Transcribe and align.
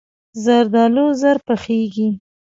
زردالو 0.43 1.05
ژر 1.19 1.37
پخیږي. 1.47 2.09